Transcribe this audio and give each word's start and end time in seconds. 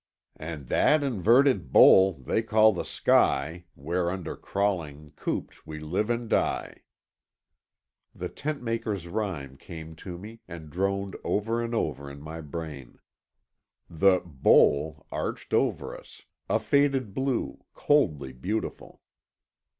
"And 0.39 0.65
that 0.69 1.03
inverted 1.03 1.71
Bowl 1.71 2.13
they 2.13 2.41
call 2.41 2.73
the 2.73 2.83
Sky, 2.85 3.65
whereunder 3.75 4.35
crawling, 4.35 5.11
cooped, 5.15 5.67
we 5.67 5.79
live 5.79 6.09
and 6.09 6.27
die——" 6.27 6.81
The 8.15 8.27
Tentmaker's 8.27 9.07
rhyme 9.07 9.57
came 9.57 9.95
to 9.97 10.17
me 10.17 10.39
and 10.47 10.71
droned 10.71 11.15
over 11.23 11.61
and 11.61 11.75
over 11.75 12.09
in 12.09 12.19
my 12.19 12.41
brain. 12.41 12.97
The 13.87 14.21
"Bowl" 14.25 15.05
arched 15.11 15.53
over 15.53 15.95
us, 15.95 16.23
a 16.49 16.59
faded 16.59 17.13
blue, 17.13 17.63
coldly 17.75 18.33
beautiful. 18.33 19.01